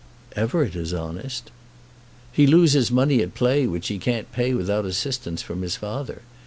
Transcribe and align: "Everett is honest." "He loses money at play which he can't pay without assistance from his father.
"Everett 0.35 0.75
is 0.75 0.95
honest." 0.95 1.51
"He 2.31 2.47
loses 2.47 2.89
money 2.89 3.21
at 3.21 3.35
play 3.35 3.67
which 3.67 3.89
he 3.89 3.99
can't 3.99 4.31
pay 4.31 4.55
without 4.55 4.83
assistance 4.83 5.43
from 5.43 5.61
his 5.61 5.75
father. 5.75 6.23